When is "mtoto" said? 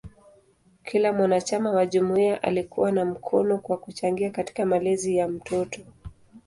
5.27-5.81